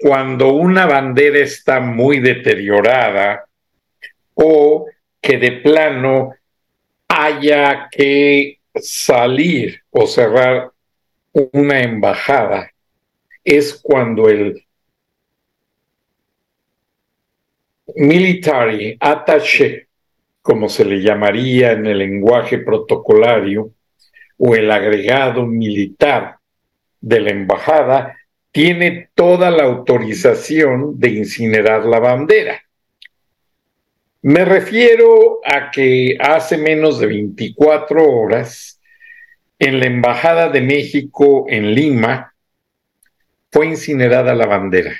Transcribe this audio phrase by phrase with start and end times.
[0.00, 3.44] Cuando una bandera está muy deteriorada
[4.34, 4.86] o
[5.20, 6.34] que de plano
[7.06, 10.70] haya que salir o cerrar
[11.52, 12.70] una embajada
[13.44, 14.64] es cuando el
[17.94, 19.88] military attaché,
[20.42, 23.70] como se le llamaría en el lenguaje protocolario,
[24.38, 26.36] o el agregado militar
[27.00, 28.19] de la embajada,
[28.52, 32.62] tiene toda la autorización de incinerar la bandera.
[34.22, 38.80] Me refiero a que hace menos de 24 horas,
[39.58, 42.34] en la Embajada de México en Lima,
[43.50, 44.96] fue incinerada la bandera.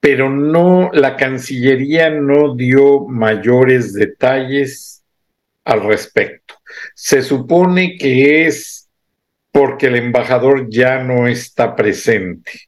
[0.00, 5.02] Pero no, la Cancillería no dio mayores detalles
[5.64, 6.54] al respecto.
[6.94, 8.83] Se supone que es
[9.54, 12.62] porque el embajador ya no está presente.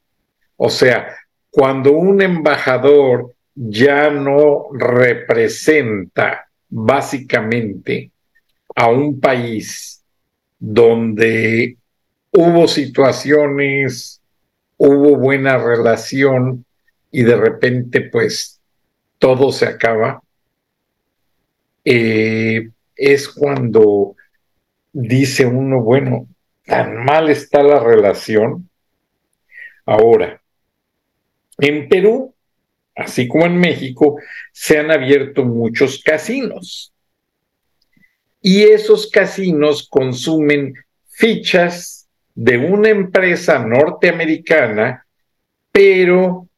[0.56, 1.16] O sea,
[1.50, 8.12] cuando un embajador ya no representa básicamente
[8.76, 10.04] a un país
[10.60, 11.76] donde
[12.30, 14.22] hubo situaciones,
[14.76, 16.64] hubo buena relación
[17.10, 18.60] y de repente pues
[19.18, 20.22] todo se acaba,
[21.84, 24.14] eh, es cuando
[24.92, 26.28] dice uno, bueno,
[26.66, 28.68] tan mal está la relación.
[29.86, 30.42] Ahora,
[31.58, 32.36] en Perú
[32.96, 34.18] así como en México,
[34.52, 36.92] se han abierto muchos casinos.
[38.40, 40.74] Y esos casinos consumen
[41.10, 45.06] fichas de una empresa norteamericana,
[45.70, 46.48] pero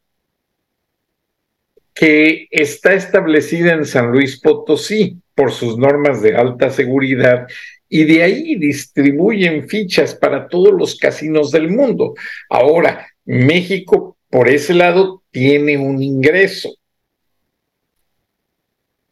[1.93, 7.49] que está establecida en San Luis Potosí por sus normas de alta seguridad
[7.88, 12.15] y de ahí distribuyen fichas para todos los casinos del mundo.
[12.50, 16.75] Ahora, México por ese lado tiene un ingreso.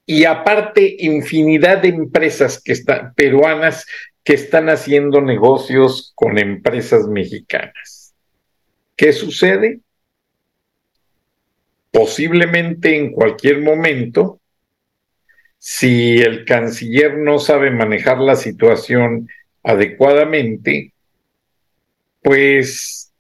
[0.05, 2.75] Y aparte, infinidad de empresas que
[3.17, 3.87] peruanas
[4.23, 8.15] que están haciendo negocios con empresas mexicanas.
[8.95, 9.81] ¿Qué sucede?
[11.91, 14.41] Posiblemente en cualquier momento,
[15.59, 19.29] si el canciller no sabe manejar la situación
[19.63, 20.93] adecuadamente,
[22.23, 23.13] pues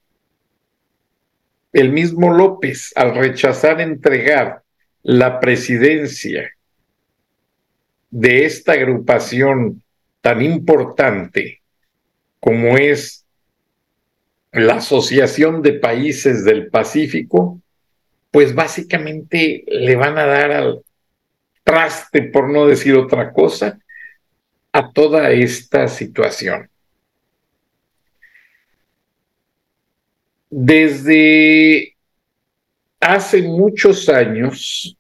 [1.73, 4.63] el mismo López, al rechazar entregar
[5.03, 6.51] la presidencia
[8.11, 9.83] de esta agrupación
[10.21, 11.61] tan importante
[12.41, 13.27] como es
[14.53, 17.61] la Asociación de Países del Pacífico,
[18.31, 20.83] pues básicamente le van a dar al
[21.66, 23.77] traste, por no decir otra cosa,
[24.71, 26.71] a toda esta situación.
[30.49, 31.97] Desde
[33.00, 34.97] hace muchos años,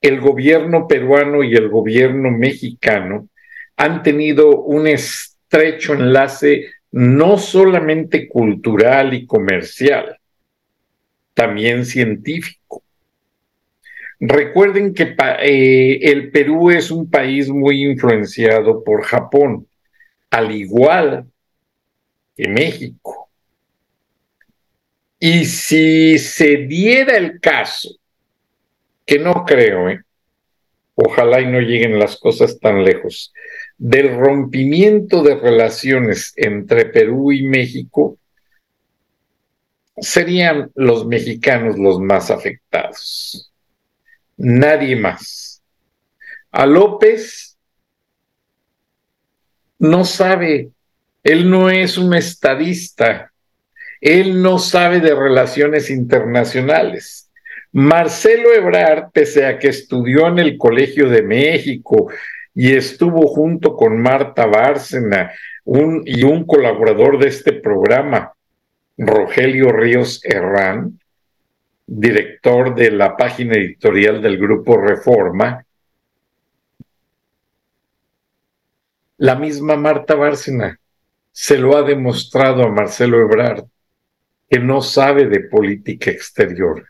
[0.00, 3.28] el gobierno peruano y el gobierno mexicano
[3.76, 10.18] han tenido un estrecho enlace no solamente cultural y comercial,
[11.34, 12.82] también científico.
[14.20, 19.66] Recuerden que eh, el Perú es un país muy influenciado por Japón,
[20.30, 21.26] al igual
[22.36, 23.30] que México.
[25.18, 27.90] Y si se diera el caso,
[29.06, 30.00] que no creo, ¿eh?
[30.94, 33.32] ojalá y no lleguen las cosas tan lejos,
[33.78, 38.18] del rompimiento de relaciones entre Perú y México,
[39.96, 43.49] serían los mexicanos los más afectados.
[44.42, 45.62] Nadie más.
[46.50, 47.58] A López
[49.78, 50.70] no sabe,
[51.22, 53.32] él no es un estadista,
[54.00, 57.30] él no sabe de relaciones internacionales.
[57.72, 62.10] Marcelo Ebrard, pese a que estudió en el Colegio de México
[62.54, 65.32] y estuvo junto con Marta Bárcena
[66.06, 68.32] y un colaborador de este programa,
[68.96, 70.99] Rogelio Ríos Herrán,
[71.92, 75.66] director de la página editorial del Grupo Reforma,
[79.16, 80.78] la misma Marta Bárcena
[81.32, 83.64] se lo ha demostrado a Marcelo Ebrard,
[84.48, 86.88] que no sabe de política exterior.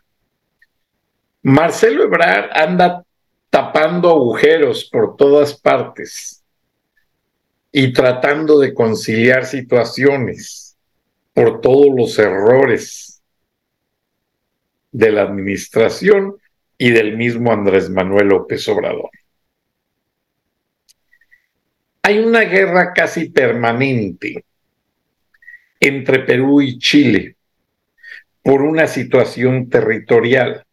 [1.41, 3.03] Marcelo Ebrard anda
[3.49, 6.43] tapando agujeros por todas partes
[7.71, 10.77] y tratando de conciliar situaciones
[11.33, 13.10] por todos los errores
[14.91, 16.35] de la administración
[16.77, 19.09] y del mismo Andrés Manuel López Obrador.
[22.03, 24.43] Hay una guerra casi permanente
[25.79, 27.35] entre Perú y Chile
[28.43, 30.65] por una situación territorial.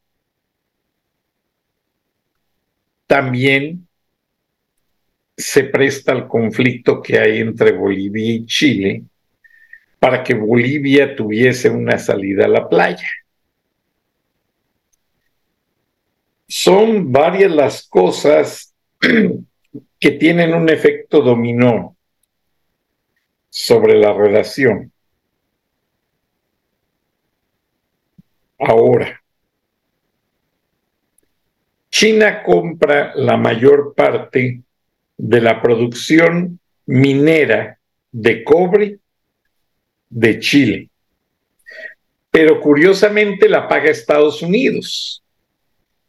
[3.06, 3.86] También
[5.36, 9.04] se presta el conflicto que hay entre Bolivia y Chile
[9.98, 13.08] para que Bolivia tuviese una salida a la playa.
[16.48, 18.74] Son varias las cosas
[20.00, 21.94] que tienen un efecto dominó
[23.50, 24.90] sobre la relación.
[28.58, 29.22] Ahora,
[31.90, 34.62] China compra la mayor parte
[35.18, 37.78] de la producción minera
[38.10, 38.98] de cobre
[40.08, 40.88] de Chile,
[42.30, 45.22] pero curiosamente la paga Estados Unidos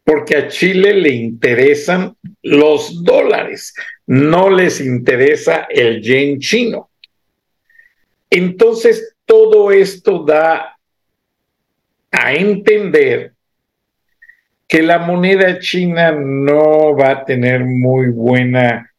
[0.09, 3.75] porque a Chile le interesan los dólares,
[4.07, 6.89] no les interesa el yen chino.
[8.27, 10.79] Entonces, todo esto da
[12.09, 13.33] a entender
[14.67, 18.91] que la moneda china no va a tener muy buena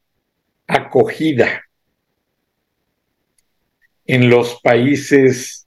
[0.69, 1.65] acogida
[4.07, 5.67] en los países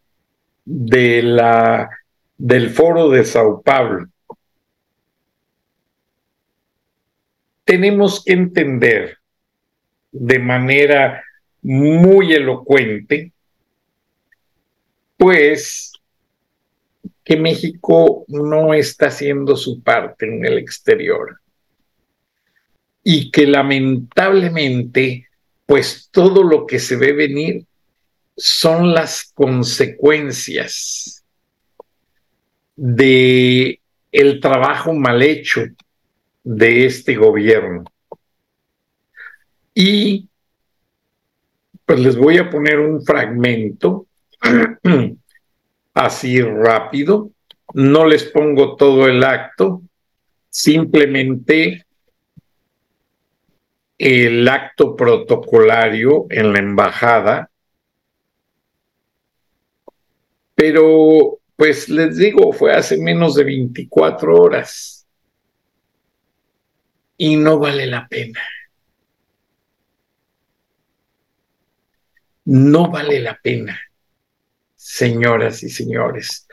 [0.64, 1.90] de la,
[2.38, 4.08] del foro de Sao Paulo.
[7.64, 9.18] Tenemos que entender
[10.12, 11.24] de manera
[11.62, 13.32] muy elocuente,
[15.18, 15.94] pues
[17.24, 21.40] que México no está haciendo su parte en el exterior
[23.04, 25.28] y que lamentablemente,
[25.66, 27.66] pues todo lo que se ve venir
[28.36, 31.24] son las consecuencias
[32.76, 33.80] de
[34.12, 35.62] el trabajo mal hecho
[36.44, 37.86] de este gobierno.
[39.74, 40.30] Y
[41.86, 44.08] pues les voy a poner un fragmento
[45.94, 47.32] así rápido.
[47.74, 49.82] No les pongo todo el acto,
[50.50, 51.86] simplemente
[53.98, 57.50] el acto protocolario en la embajada.
[60.56, 65.03] Pero, pues les digo, fue hace menos de 24 horas
[67.18, 68.42] y no vale la pena.
[72.46, 73.80] No vale la pena,
[74.76, 76.46] señoras y señores,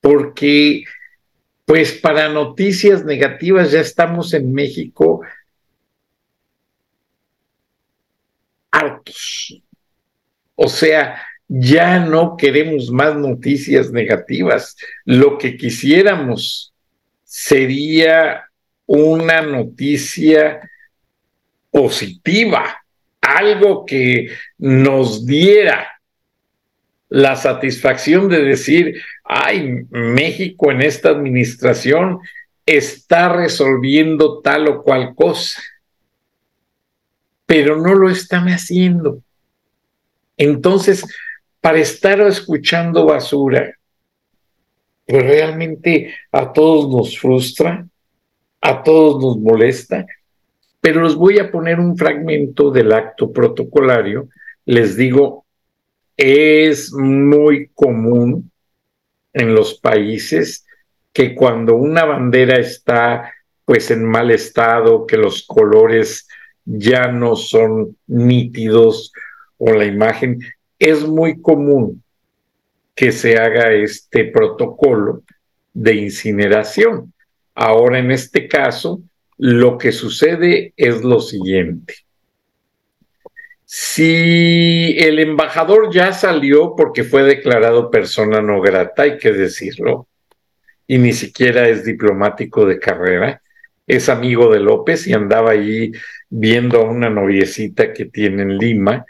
[0.00, 0.84] porque
[1.64, 5.22] pues para noticias negativas ya estamos en México
[8.70, 9.62] hartos.
[10.54, 14.76] O sea, ya no queremos más noticias negativas.
[15.04, 16.72] Lo que quisiéramos
[17.24, 18.45] sería
[18.86, 20.70] una noticia
[21.70, 22.82] positiva,
[23.20, 26.00] algo que nos diera
[27.08, 32.18] la satisfacción de decir, ay, México en esta administración
[32.64, 35.60] está resolviendo tal o cual cosa,
[37.46, 39.22] pero no lo están haciendo.
[40.36, 41.04] Entonces,
[41.60, 43.76] para estar escuchando basura,
[45.06, 47.86] pues realmente a todos nos frustra,
[48.66, 50.04] a todos nos molesta,
[50.80, 54.28] pero les voy a poner un fragmento del acto protocolario.
[54.64, 55.46] Les digo,
[56.16, 58.50] es muy común
[59.32, 60.66] en los países
[61.12, 63.32] que cuando una bandera está
[63.64, 66.26] pues en mal estado, que los colores
[66.64, 69.12] ya no son nítidos
[69.58, 70.40] o la imagen,
[70.76, 72.02] es muy común
[72.96, 75.22] que se haga este protocolo
[75.72, 77.12] de incineración.
[77.56, 79.00] Ahora, en este caso,
[79.38, 81.94] lo que sucede es lo siguiente.
[83.64, 90.06] Si el embajador ya salió porque fue declarado persona no grata, hay que decirlo,
[90.86, 93.42] y ni siquiera es diplomático de carrera,
[93.86, 95.92] es amigo de López y andaba ahí
[96.28, 99.06] viendo a una noviecita que tiene en Lima,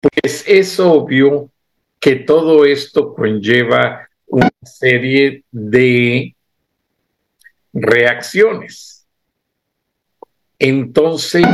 [0.00, 1.50] pues es obvio
[1.98, 6.34] que todo esto conlleva una serie de
[7.72, 9.06] reacciones.
[10.58, 11.44] Entonces...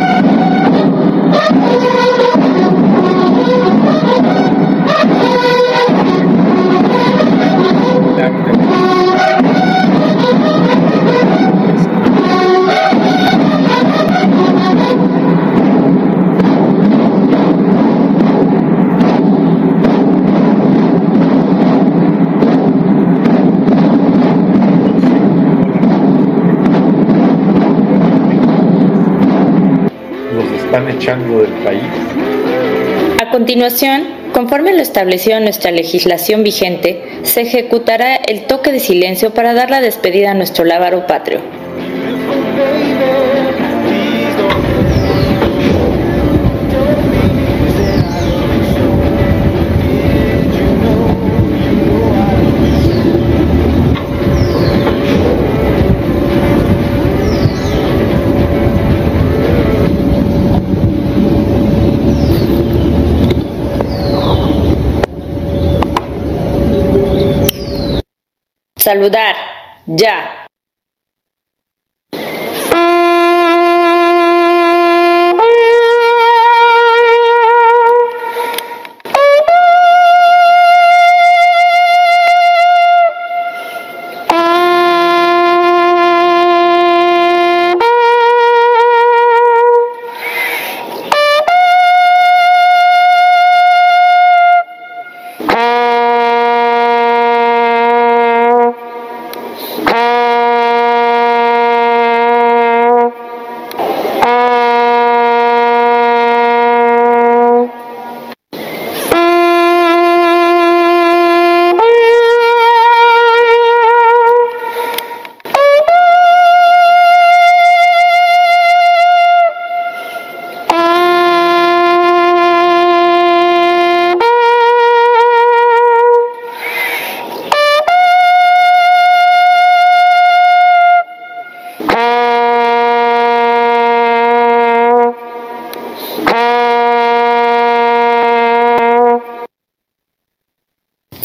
[30.85, 31.83] echando del país.
[33.19, 39.33] A continuación, conforme lo establecido en nuestra legislación vigente, se ejecutará el toque de silencio
[39.33, 41.41] para dar la despedida a nuestro lábaro patrio.
[68.87, 69.35] Saludar.
[69.89, 70.46] Ya.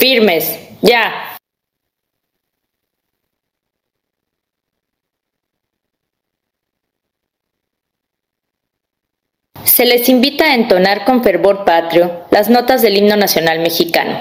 [0.01, 1.37] Firmes, ya.
[9.63, 14.17] Se les invita a entonar con fervor patrio las notas del himno nacional mexicano.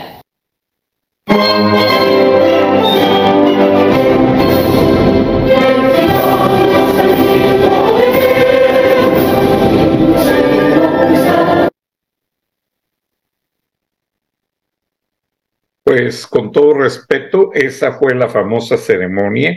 [15.91, 19.57] Pues con todo respeto, esa fue la famosa ceremonia.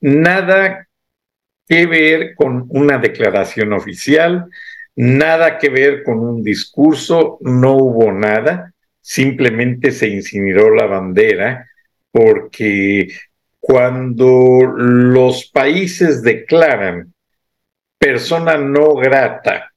[0.00, 0.88] Nada
[1.68, 4.46] que ver con una declaración oficial,
[4.96, 11.70] nada que ver con un discurso, no hubo nada, simplemente se incineró la bandera
[12.10, 13.12] porque
[13.60, 17.14] cuando los países declaran
[17.98, 19.72] persona no grata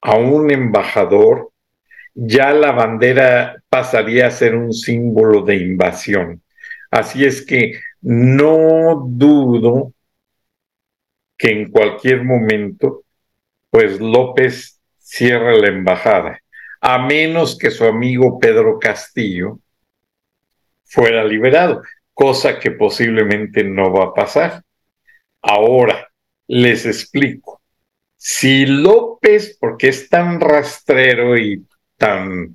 [0.00, 1.52] a un embajador,
[2.14, 6.42] ya la bandera pasaría a ser un símbolo de invasión.
[6.90, 9.92] Así es que no dudo
[11.36, 13.02] que en cualquier momento,
[13.70, 16.40] pues López cierre la embajada,
[16.80, 19.58] a menos que su amigo Pedro Castillo
[20.84, 24.62] fuera liberado, cosa que posiblemente no va a pasar.
[25.42, 26.08] Ahora,
[26.46, 27.60] les explico.
[28.16, 31.66] Si López, porque es tan rastrero y
[32.04, 32.54] tan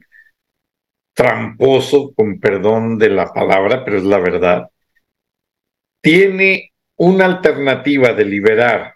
[1.15, 4.69] tramposo, con perdón de la palabra, pero es la verdad,
[6.01, 8.93] tiene una alternativa de liberar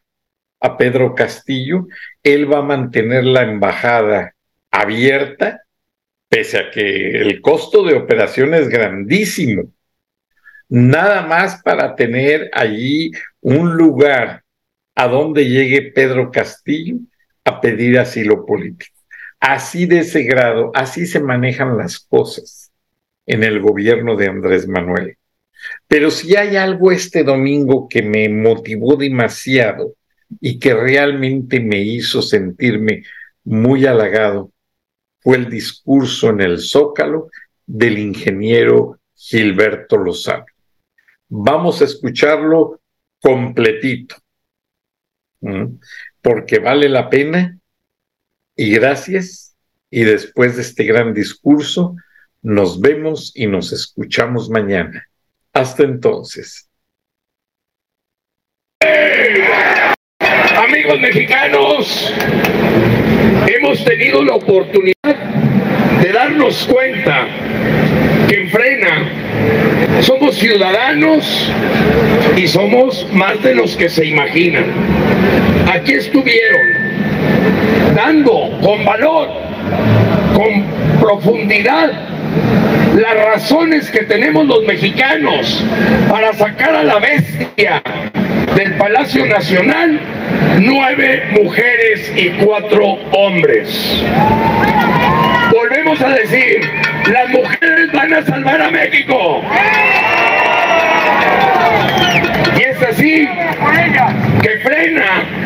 [0.60, 1.88] a Pedro Castillo,
[2.22, 4.36] él va a mantener la embajada
[4.70, 5.64] abierta,
[6.30, 9.74] pese a que el costo de operación es grandísimo,
[10.70, 14.44] nada más para tener allí un lugar
[14.96, 16.98] a donde llegue Pedro Castillo
[17.44, 18.93] a pedir asilo político.
[19.46, 22.72] Así de ese grado, así se manejan las cosas
[23.26, 25.18] en el gobierno de Andrés Manuel.
[25.86, 29.96] Pero si hay algo este domingo que me motivó demasiado
[30.40, 33.04] y que realmente me hizo sentirme
[33.44, 34.54] muy halagado,
[35.20, 37.30] fue el discurso en el Zócalo
[37.66, 40.46] del ingeniero Gilberto Lozano.
[41.28, 42.80] Vamos a escucharlo
[43.20, 44.16] completito.
[46.22, 47.60] porque vale la pena
[48.56, 49.56] y gracias.
[49.90, 51.96] Y después de este gran discurso,
[52.42, 55.08] nos vemos y nos escuchamos mañana.
[55.54, 56.68] Hasta entonces.
[60.56, 62.14] Amigos mexicanos,
[63.48, 65.16] hemos tenido la oportunidad
[66.02, 67.28] de darnos cuenta
[68.28, 71.52] que en Frena somos ciudadanos
[72.36, 74.66] y somos más de los que se imaginan.
[75.72, 76.93] Aquí estuvieron
[77.96, 79.30] dando con valor,
[80.34, 80.64] con
[81.00, 81.92] profundidad,
[82.96, 85.64] las razones que tenemos los mexicanos
[86.10, 87.82] para sacar a la bestia
[88.56, 90.00] del Palacio Nacional,
[90.60, 94.04] nueve mujeres y cuatro hombres.
[95.52, 96.62] Volvemos a decir,
[97.12, 99.42] las mujeres van a salvar a México.
[102.58, 103.28] Y es así
[104.42, 105.43] que frena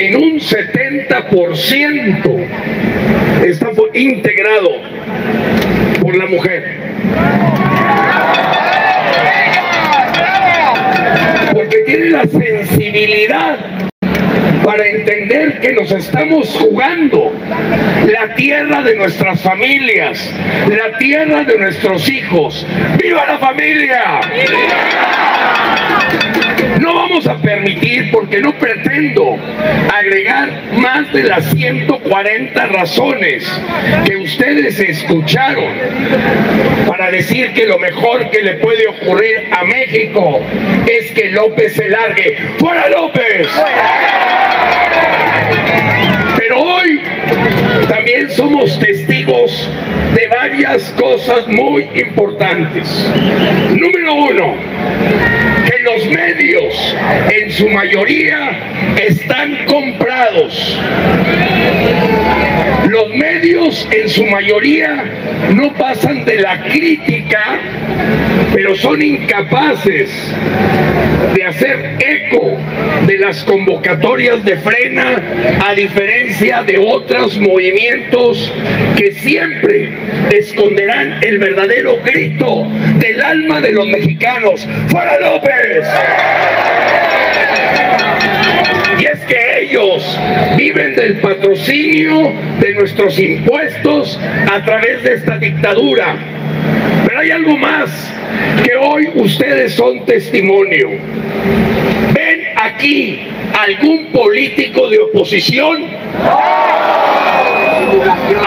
[0.00, 2.46] en un 70%
[3.44, 4.70] está integrado
[6.00, 6.78] por la mujer.
[11.52, 13.58] Porque tiene la sensibilidad
[14.64, 17.34] para entender que nos estamos jugando
[18.06, 20.32] la tierra de nuestras familias,
[20.68, 22.66] la tierra de nuestros hijos.
[23.02, 24.20] ¡Viva la familia!
[24.22, 25.39] No
[27.10, 29.36] vamos a permitir, porque no pretendo
[29.92, 33.50] agregar más de las 140 razones
[34.04, 35.72] que ustedes escucharon
[36.86, 40.40] para decir que lo mejor que le puede ocurrir a México
[40.86, 42.36] es que López se largue.
[42.58, 43.48] ¡Fuera López!
[43.48, 44.59] Pero
[48.00, 49.68] también somos testigos
[50.14, 52.88] de varias cosas muy importantes.
[53.68, 54.54] Número uno,
[55.66, 56.96] que los medios
[57.30, 60.80] en su mayoría están comprados.
[62.90, 65.04] Los medios en su mayoría
[65.54, 67.60] no pasan de la crítica,
[68.52, 70.10] pero son incapaces
[71.32, 72.58] de hacer eco
[73.06, 75.22] de las convocatorias de frena,
[75.68, 78.52] a diferencia de otros movimientos
[78.96, 79.90] que siempre
[80.32, 82.66] esconderán el verdadero grito
[82.98, 84.66] del alma de los mexicanos.
[84.88, 85.86] ¡Fuera López!
[89.70, 90.18] Ellos
[90.56, 94.18] viven del patrocinio de nuestros impuestos
[94.50, 96.16] a través de esta dictadura.
[97.06, 98.12] Pero hay algo más
[98.64, 100.88] que hoy ustedes son testimonio.
[102.12, 103.20] ¿Ven aquí
[103.56, 105.84] algún político de oposición?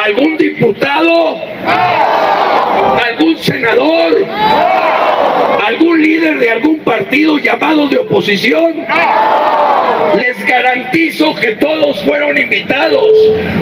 [0.04, 1.40] ¿Algún diputado?
[3.02, 4.26] ¿Algún senador?
[5.66, 8.86] ¿Algún líder de algún partido llamado de oposición?
[10.15, 13.12] Les garantizo que todos fueron invitados,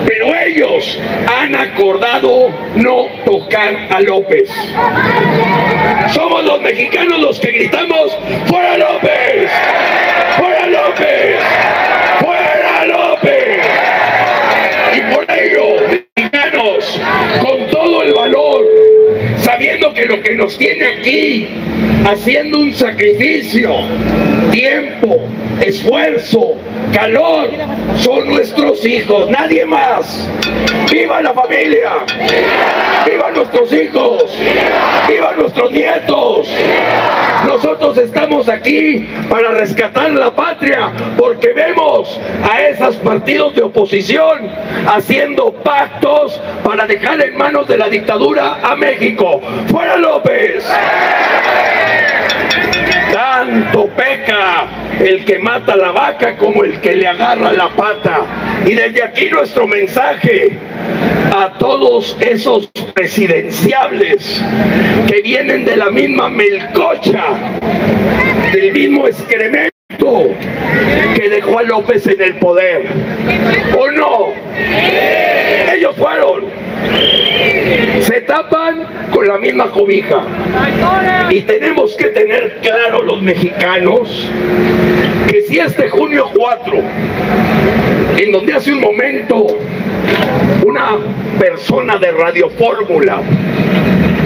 [0.05, 4.49] pero ellos han acordado no tocar a López.
[6.13, 9.49] Somos los mexicanos los que gritamos, ¡Fuera López!
[20.05, 21.47] Lo que nos tiene aquí,
[22.05, 23.71] haciendo un sacrificio,
[24.51, 25.27] tiempo,
[25.61, 26.55] esfuerzo,
[26.93, 27.49] calor,
[27.97, 30.27] son nuestros hijos, nadie más.
[30.91, 31.91] ¡Viva la familia!
[33.05, 34.23] ¡Viva nuestros hijos!
[35.07, 36.47] ¡Viva nuestros nietos!
[37.47, 44.47] Nosotros estamos aquí para rescatar la patria porque vemos a esos partidos de oposición
[44.85, 49.41] haciendo pactos para dejar en manos de la dictadura a México.
[49.67, 50.63] ¡Fuera López!
[53.11, 54.67] Tanto peca
[54.99, 58.19] el que mata la vaca como el que le agarra la pata.
[58.65, 60.59] Y desde aquí nuestro mensaje
[61.31, 64.43] a todos esos presidenciables
[65.07, 67.23] que vienen de la misma melcocha,
[68.51, 69.71] del mismo excremento
[71.15, 72.85] que dejó a López en el poder.
[73.77, 74.33] ¿O no?
[75.73, 76.45] Ellos fueron.
[78.01, 80.23] Se tapan con la misma cobija.
[81.29, 84.29] Y tenemos que tener claro los mexicanos
[85.29, 86.73] que si este junio 4,
[88.17, 89.57] en donde hace un momento
[91.39, 93.21] persona de Radio Fórmula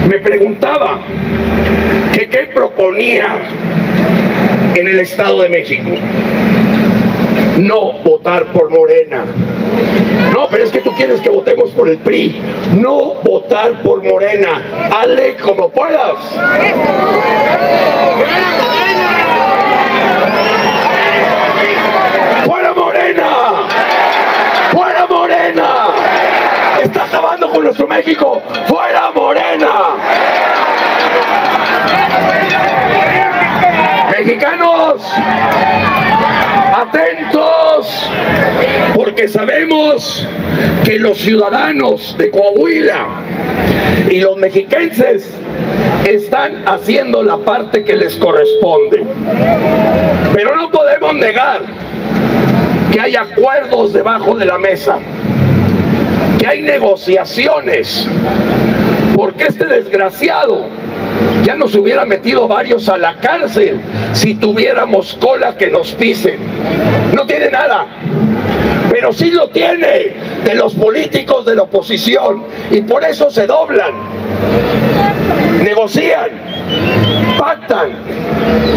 [0.08, 1.00] me preguntaba
[2.14, 3.38] que qué proponía
[4.76, 5.90] en el Estado de México.
[7.58, 9.26] No votar por Morena.
[10.34, 12.40] No, pero es que tú quieres que votemos por el PRI.
[12.80, 14.62] No votar por Morena.
[14.92, 16.16] Hazle como puedas.
[22.46, 23.36] ¡Fuera Morena!
[27.76, 29.68] Nuestro México, fuera Morena.
[34.18, 35.02] Mexicanos,
[36.74, 38.10] atentos,
[38.96, 40.26] porque sabemos
[40.86, 43.08] que los ciudadanos de Coahuila
[44.10, 45.30] y los mexiquenses
[46.06, 49.04] están haciendo la parte que les corresponde.
[50.34, 51.62] Pero no podemos negar
[52.94, 55.00] que hay acuerdos debajo de la mesa,
[56.46, 58.08] hay negociaciones,
[59.16, 60.66] porque este desgraciado
[61.44, 63.80] ya nos hubiera metido varios a la cárcel
[64.14, 66.38] si tuviéramos cola que nos pisen.
[67.14, 67.86] No tiene nada,
[68.92, 73.94] pero sí lo tiene de los políticos de la oposición y por eso se doblan,
[75.64, 76.30] negocian,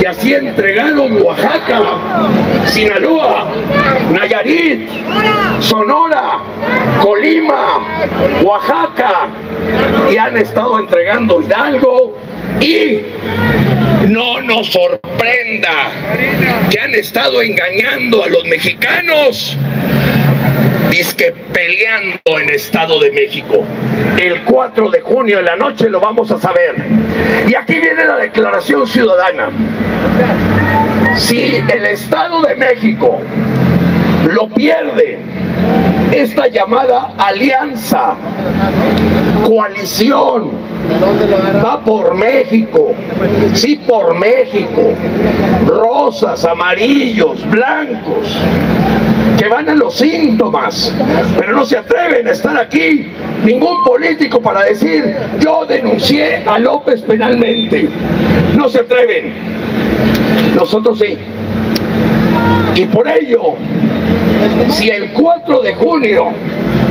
[0.00, 1.80] y así entregaron Oaxaca,
[2.66, 3.50] Sinaloa,
[4.12, 4.88] Nayarit,
[5.60, 6.40] Sonora,
[7.00, 7.80] Colima,
[8.42, 9.28] Oaxaca.
[10.10, 12.18] Y han estado entregando Hidalgo.
[12.60, 13.02] Y
[14.08, 15.90] no nos sorprenda
[16.70, 19.56] que han estado engañando a los mexicanos
[20.90, 23.64] disque peleando en Estado de México.
[24.18, 26.74] El 4 de junio en la noche lo vamos a saber.
[27.46, 29.50] Y aquí viene la declaración ciudadana.
[31.14, 33.20] Si el Estado de México
[34.28, 35.20] lo pierde
[36.10, 38.16] esta llamada alianza,
[39.46, 40.50] coalición,
[41.64, 42.94] va por México,
[43.54, 44.94] sí por México,
[45.64, 48.36] rosas, amarillos, blancos,
[49.38, 50.92] que van a los síntomas,
[51.38, 53.12] pero no se atreven a estar aquí
[53.44, 57.88] ningún político para decir yo denuncié a López penalmente.
[58.56, 59.32] No se atreven.
[60.54, 61.16] Nosotros sí.
[62.74, 63.54] Y por ello,
[64.70, 66.32] si el 4 de junio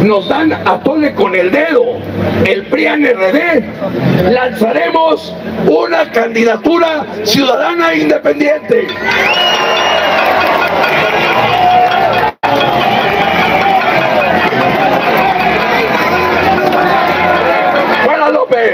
[0.03, 1.97] nos dan a tole con el dedo
[2.45, 5.33] el PRIAN RD, lanzaremos
[5.67, 8.87] una candidatura ciudadana independiente.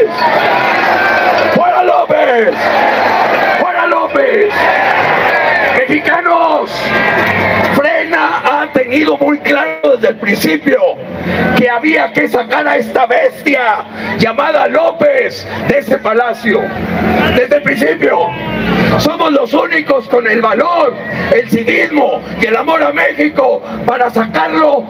[0.05, 0.62] ¡Fuera
[10.03, 10.81] desde el principio
[11.57, 13.85] que había que sacar a esta bestia
[14.19, 16.61] llamada López de ese palacio.
[17.37, 18.27] Desde el principio.
[18.99, 20.93] Somos los únicos con el valor,
[21.33, 24.83] el civismo y el amor a México para sacarlo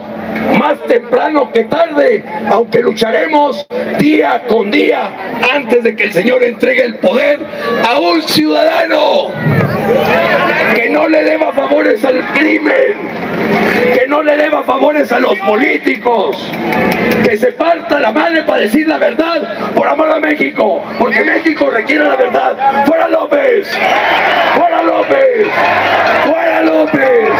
[0.58, 3.64] más temprano que tarde, aunque lucharemos
[3.98, 5.10] día con día
[5.54, 7.38] antes de que el Señor entregue el poder
[7.88, 9.30] a un ciudadano
[10.84, 12.94] que no le deba favores al crimen,
[13.94, 16.36] que no le deba favores a los políticos,
[17.24, 21.70] que se parta la madre para decir la verdad por amor a México, porque México
[21.70, 22.84] requiere la verdad.
[22.84, 23.66] ¡Fuera López!
[24.54, 25.46] ¡Fuera López!
[26.26, 27.30] ¡Fuera López!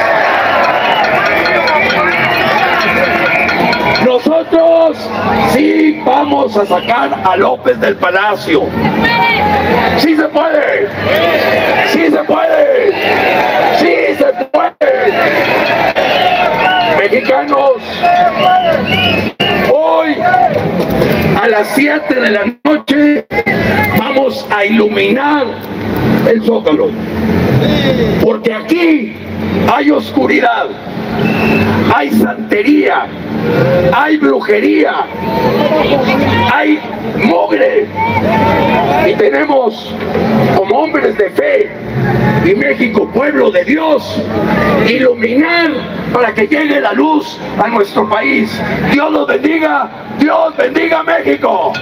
[4.06, 5.10] Nosotros
[5.54, 8.62] sí vamos a sacar a López del palacio.
[9.98, 10.88] Sí se puede.
[11.92, 12.92] Sí se puede.
[13.78, 14.74] Sí se puede.
[16.98, 17.72] Mexicanos,
[19.72, 20.16] hoy
[21.40, 23.26] a las 7 de la noche
[23.98, 25.46] vamos a iluminar
[26.28, 26.88] el zócalo.
[28.22, 29.14] Porque aquí
[29.72, 30.66] hay oscuridad,
[31.94, 33.06] hay santería,
[33.92, 35.06] hay brujería,
[36.52, 36.80] hay
[37.24, 37.86] mugre.
[39.08, 39.94] Y tenemos
[40.56, 41.70] como hombres de fe
[42.44, 44.22] y México, pueblo de Dios,
[44.88, 45.70] iluminar
[46.12, 48.50] para que llegue la luz a nuestro país.
[48.92, 51.72] Dios los bendiga, Dios bendiga a México.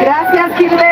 [0.00, 0.91] Gracias, Gilberto.